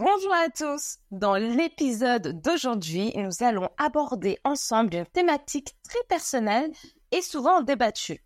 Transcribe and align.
Bonjour 0.00 0.32
à 0.32 0.48
tous. 0.48 0.98
Dans 1.10 1.34
l'épisode 1.34 2.40
d'aujourd'hui, 2.40 3.12
nous 3.16 3.32
allons 3.40 3.68
aborder 3.78 4.38
ensemble 4.44 4.94
une 4.94 5.06
thématique 5.06 5.74
très 5.82 5.98
personnelle 6.08 6.70
et 7.10 7.20
souvent 7.20 7.62
débattue. 7.62 8.24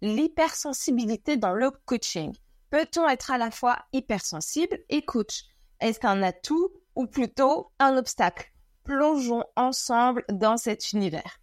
L'hypersensibilité 0.00 1.36
dans 1.36 1.52
le 1.52 1.70
coaching. 1.70 2.32
Peut-on 2.70 3.08
être 3.08 3.30
à 3.30 3.38
la 3.38 3.52
fois 3.52 3.78
hypersensible 3.92 4.80
et 4.88 5.04
coach? 5.04 5.44
Est-ce 5.78 6.04
un 6.04 6.24
atout 6.24 6.72
ou 6.96 7.06
plutôt 7.06 7.70
un 7.78 7.96
obstacle? 7.96 8.50
Plongeons 8.82 9.44
ensemble 9.54 10.24
dans 10.28 10.56
cet 10.56 10.92
univers. 10.92 11.38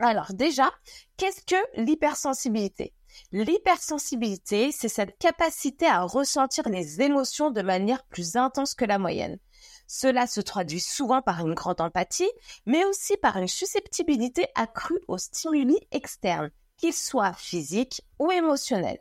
Alors 0.00 0.32
déjà, 0.34 0.72
qu'est-ce 1.16 1.42
que 1.42 1.80
l'hypersensibilité? 1.80 2.92
L'hypersensibilité, 3.32 4.72
c'est 4.72 4.88
cette 4.88 5.18
capacité 5.18 5.86
à 5.86 6.02
ressentir 6.02 6.68
les 6.68 7.02
émotions 7.02 7.50
de 7.50 7.62
manière 7.62 8.04
plus 8.04 8.36
intense 8.36 8.74
que 8.74 8.84
la 8.84 8.98
moyenne. 8.98 9.38
Cela 9.86 10.26
se 10.26 10.40
traduit 10.40 10.80
souvent 10.80 11.22
par 11.22 11.46
une 11.46 11.54
grande 11.54 11.80
empathie, 11.80 12.30
mais 12.66 12.84
aussi 12.84 13.16
par 13.16 13.36
une 13.36 13.48
susceptibilité 13.48 14.46
accrue 14.54 15.00
aux 15.08 15.18
stimuli 15.18 15.78
externes, 15.92 16.50
qu'ils 16.76 16.92
soient 16.92 17.34
physiques 17.34 18.02
ou 18.18 18.30
émotionnels. 18.30 19.00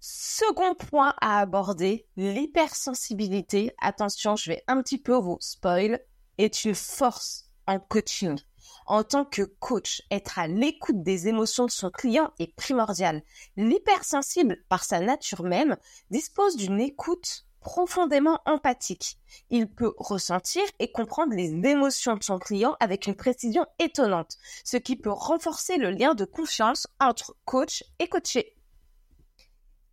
Second 0.00 0.74
point 0.74 1.14
à 1.20 1.40
aborder, 1.40 2.06
l'hypersensibilité. 2.16 3.74
Attention, 3.80 4.36
je 4.36 4.50
vais 4.50 4.62
un 4.68 4.82
petit 4.82 4.98
peu 4.98 5.14
vous 5.14 5.38
spoil, 5.40 6.00
est 6.38 6.64
une 6.64 6.74
force 6.74 7.46
en 7.66 7.80
coaching 7.80 8.38
en 8.86 9.02
tant 9.02 9.24
que 9.24 9.42
coach, 9.42 10.02
être 10.10 10.38
à 10.38 10.46
l'écoute 10.46 11.02
des 11.02 11.28
émotions 11.28 11.66
de 11.66 11.70
son 11.70 11.90
client 11.90 12.32
est 12.38 12.54
primordial. 12.54 13.22
L'hypersensible, 13.56 14.64
par 14.68 14.84
sa 14.84 15.00
nature 15.00 15.42
même, 15.42 15.76
dispose 16.10 16.56
d'une 16.56 16.80
écoute 16.80 17.46
profondément 17.60 18.38
empathique. 18.46 19.18
Il 19.50 19.68
peut 19.68 19.92
ressentir 19.98 20.62
et 20.78 20.92
comprendre 20.92 21.34
les 21.34 21.50
émotions 21.68 22.14
de 22.14 22.22
son 22.22 22.38
client 22.38 22.76
avec 22.78 23.08
une 23.08 23.16
précision 23.16 23.66
étonnante, 23.80 24.36
ce 24.64 24.76
qui 24.76 24.94
peut 24.94 25.10
renforcer 25.10 25.76
le 25.76 25.90
lien 25.90 26.14
de 26.14 26.24
confiance 26.24 26.86
entre 27.00 27.36
coach 27.44 27.82
et 27.98 28.06
coaché. 28.06 28.56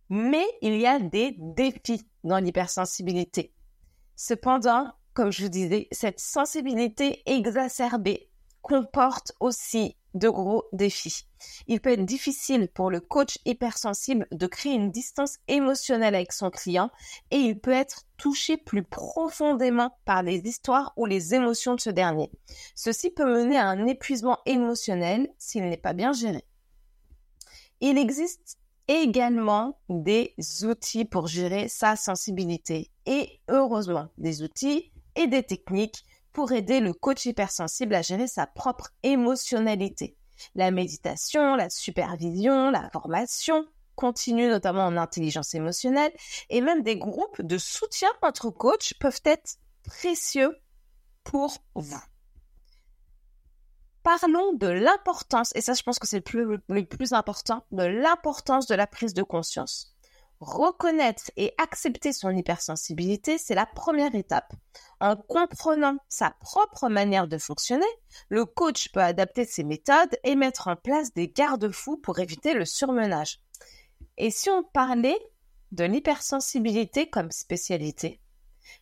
Mais 0.08 0.46
il 0.62 0.76
y 0.76 0.86
a 0.86 1.00
des 1.00 1.34
défis 1.36 2.06
dans 2.22 2.38
l'hypersensibilité. 2.38 3.52
Cependant, 4.14 4.92
comme 5.12 5.32
je 5.32 5.42
vous 5.42 5.48
disais, 5.48 5.88
cette 5.90 6.20
sensibilité 6.20 7.22
exacerbée 7.26 8.30
comporte 8.64 9.32
aussi 9.40 9.94
de 10.14 10.28
gros 10.28 10.64
défis. 10.72 11.26
Il 11.66 11.80
peut 11.80 11.90
être 11.90 12.04
difficile 12.04 12.68
pour 12.68 12.90
le 12.90 13.00
coach 13.00 13.38
hypersensible 13.44 14.26
de 14.32 14.46
créer 14.46 14.72
une 14.72 14.90
distance 14.90 15.36
émotionnelle 15.48 16.14
avec 16.14 16.32
son 16.32 16.50
client 16.50 16.90
et 17.30 17.36
il 17.36 17.60
peut 17.60 17.72
être 17.72 18.04
touché 18.16 18.56
plus 18.56 18.82
profondément 18.82 19.98
par 20.06 20.22
les 20.22 20.38
histoires 20.38 20.94
ou 20.96 21.04
les 21.04 21.34
émotions 21.34 21.74
de 21.74 21.80
ce 21.80 21.90
dernier. 21.90 22.30
Ceci 22.74 23.10
peut 23.10 23.30
mener 23.30 23.58
à 23.58 23.68
un 23.68 23.86
épuisement 23.86 24.38
émotionnel 24.46 25.28
s'il 25.36 25.68
n'est 25.68 25.76
pas 25.76 25.92
bien 25.92 26.12
géré. 26.12 26.44
Il 27.80 27.98
existe 27.98 28.58
également 28.88 29.78
des 29.90 30.34
outils 30.62 31.04
pour 31.04 31.26
gérer 31.26 31.68
sa 31.68 31.96
sensibilité 31.96 32.90
et 33.04 33.40
heureusement 33.48 34.08
des 34.16 34.42
outils 34.42 34.90
et 35.16 35.26
des 35.26 35.42
techniques 35.42 36.04
pour 36.34 36.52
aider 36.52 36.80
le 36.80 36.92
coach 36.92 37.24
hypersensible 37.24 37.94
à 37.94 38.02
gérer 38.02 38.26
sa 38.26 38.46
propre 38.46 38.90
émotionnalité. 39.02 40.18
La 40.54 40.70
méditation, 40.70 41.54
la 41.54 41.70
supervision, 41.70 42.70
la 42.70 42.90
formation 42.90 43.64
continue 43.94 44.48
notamment 44.48 44.84
en 44.86 44.96
intelligence 44.96 45.54
émotionnelle 45.54 46.12
et 46.50 46.60
même 46.60 46.82
des 46.82 46.98
groupes 46.98 47.40
de 47.40 47.56
soutien 47.56 48.10
entre 48.20 48.50
coachs 48.50 48.94
peuvent 48.98 49.22
être 49.24 49.58
précieux 49.84 50.54
pour 51.22 51.56
vous. 51.76 52.02
Parlons 54.02 54.52
de 54.54 54.66
l'importance, 54.66 55.52
et 55.54 55.60
ça 55.60 55.72
je 55.72 55.82
pense 55.82 55.98
que 55.98 56.06
c'est 56.06 56.28
le 56.32 56.60
le 56.68 56.84
plus 56.84 57.12
important, 57.12 57.64
de 57.70 57.84
l'importance 57.84 58.66
de 58.66 58.74
la 58.74 58.86
prise 58.86 59.14
de 59.14 59.22
conscience. 59.22 59.93
Reconnaître 60.40 61.30
et 61.36 61.54
accepter 61.58 62.12
son 62.12 62.30
hypersensibilité, 62.30 63.38
c'est 63.38 63.54
la 63.54 63.66
première 63.66 64.14
étape. 64.14 64.52
En 65.00 65.16
comprenant 65.16 65.96
sa 66.08 66.30
propre 66.40 66.88
manière 66.88 67.28
de 67.28 67.38
fonctionner, 67.38 67.86
le 68.28 68.44
coach 68.44 68.90
peut 68.92 69.00
adapter 69.00 69.44
ses 69.44 69.64
méthodes 69.64 70.18
et 70.22 70.34
mettre 70.34 70.68
en 70.68 70.76
place 70.76 71.14
des 71.14 71.28
garde-fous 71.28 71.98
pour 71.98 72.18
éviter 72.18 72.54
le 72.54 72.64
surmenage. 72.64 73.40
Et 74.16 74.30
si 74.30 74.50
on 74.50 74.62
parlait 74.62 75.18
de 75.72 75.84
l'hypersensibilité 75.84 77.08
comme 77.08 77.30
spécialité? 77.30 78.20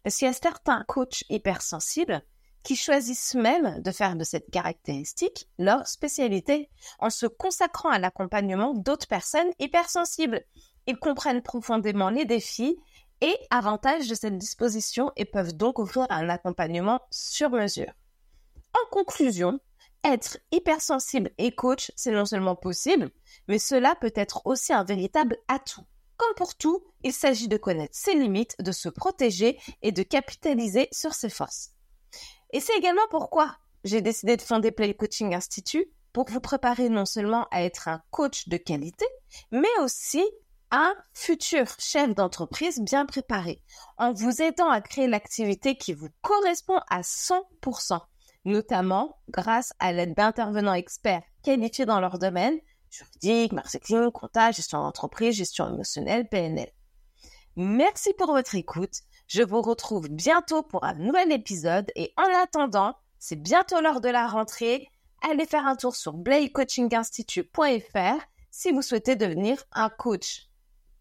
Parce 0.03 0.17
qu'il 0.17 0.27
y 0.27 0.31
a 0.31 0.35
certains 0.35 0.85
coachs 0.89 1.25
hypersensibles 1.29 2.23
qui 2.63 2.77
choisissent 2.77 3.35
même 3.35 3.81
de 3.83 3.91
faire 3.91 4.17
de 4.17 4.25
cette 4.25 4.51
caractéristique 4.51 5.49
leur 5.59 5.87
spécialité 5.87 6.71
en 6.99 7.11
se 7.11 7.27
consacrant 7.27 7.91
à 7.91 7.99
l'accompagnement 7.99 8.75
d'autres 8.75 9.09
personnes 9.09 9.51
hypersensibles. 9.59 10.45
Ils 10.87 10.99
comprennent 10.99 11.43
profondément 11.43 12.11
les 12.11 12.25
défis 12.25 12.79
et 13.21 13.37
avantages 13.51 14.09
de 14.09 14.15
cette 14.15 14.39
disposition 14.39 15.13
et 15.17 15.25
peuvent 15.25 15.57
donc 15.57 15.79
offrir 15.79 16.07
un 16.11 16.29
accompagnement 16.29 17.01
sur 17.11 17.51
mesure. 17.51 17.93
En 18.75 18.91
conclusion, 18.91 19.61
être 20.05 20.39
hypersensible 20.51 21.31
et 21.39 21.55
coach, 21.55 21.93
c'est 21.95 22.11
non 22.11 22.25
seulement 22.25 22.57
possible, 22.57 23.11
mais 23.47 23.59
cela 23.59 23.95
peut 24.01 24.13
être 24.17 24.43
aussi 24.47 24.73
un 24.73 24.83
véritable 24.83 25.39
atout. 25.47 25.85
Comme 26.17 26.35
pour 26.35 26.57
tout, 26.57 26.83
il 27.05 27.13
s'agit 27.13 27.49
de 27.49 27.57
connaître 27.57 27.95
ses 27.97 28.15
limites, 28.15 28.57
de 28.61 28.73
se 28.73 28.89
protéger 28.89 29.59
et 29.83 29.93
de 29.93 30.03
capitaliser 30.03 30.89
sur 30.91 31.15
ses 31.15 31.31
forces. 31.31 31.71
Et 32.53 32.61
c'est 32.61 32.77
également 32.77 33.07
pourquoi 33.11 33.57
j'ai 33.85 34.01
décidé 34.01 34.37
de 34.37 34.43
fonder 34.43 34.71
Play 34.71 34.95
Coaching 34.95 35.35
Institute 35.35 35.89
pour 36.13 36.29
vous 36.29 36.41
préparer 36.41 36.89
non 36.89 37.07
seulement 37.07 37.47
à 37.51 37.63
être 37.63 37.89
un 37.89 38.03
coach 38.11 38.49
de 38.49 38.57
qualité, 38.57 39.07
mais 39.51 39.69
aussi 39.81 40.23
un 40.73 40.95
futur 41.13 41.67
chef 41.79 42.15
d'entreprise 42.15 42.81
bien 42.81 43.05
préparé, 43.05 43.63
en 43.99 44.15
vous 44.15 44.41
aidant 44.41 44.71
à 44.71 44.81
créer 44.81 45.07
l'activité 45.07 45.77
qui 45.77 45.93
vous 45.93 46.09
correspond 46.23 46.81
à 46.89 47.03
100%, 47.03 48.01
notamment 48.47 49.19
grâce 49.29 49.75
à 49.79 49.93
l'aide 49.93 50.15
d'intervenants 50.15 50.73
experts 50.73 51.23
qualifiés 51.43 51.85
dans 51.85 52.01
leur 52.01 52.19
domaine, 52.19 52.59
juridique, 52.91 53.53
marketing, 53.53 54.11
comptage, 54.11 54.57
gestion 54.57 54.83
d'entreprise, 54.83 55.37
gestion 55.37 55.69
émotionnelle, 55.69 56.27
PNL. 56.29 56.71
Merci 57.57 58.15
pour 58.15 58.33
votre 58.33 58.55
écoute. 58.55 59.03
Je 59.27 59.43
vous 59.43 59.61
retrouve 59.61 60.09
bientôt 60.09 60.63
pour 60.63 60.85
un 60.85 60.95
nouvel 60.95 61.33
épisode 61.33 61.93
et 61.97 62.15
en 62.17 62.25
attendant, 62.43 62.97
c'est 63.19 63.37
bientôt 63.37 63.83
l'heure 63.83 64.01
de 64.01 64.09
la 64.09 64.27
rentrée. 64.27 64.89
Allez 65.21 65.45
faire 65.45 65.67
un 65.67 65.77
tour 65.77 65.95
sur 65.95 66.15
blakecoachinginstitute.fr 66.15 68.25
si 68.51 68.73
vous 68.73 68.83
souhaitez 68.83 69.17
devenir 69.17 69.63
un 69.73 69.91
coach 69.91 70.49